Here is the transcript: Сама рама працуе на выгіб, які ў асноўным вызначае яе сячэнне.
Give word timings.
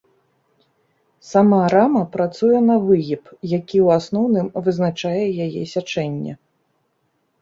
Сама 1.31 1.59
рама 1.73 2.01
працуе 2.15 2.59
на 2.69 2.77
выгіб, 2.87 3.23
які 3.57 3.77
ў 3.85 3.99
асноўным 3.99 4.47
вызначае 4.69 5.23
яе 5.49 5.63
сячэнне. 5.77 6.33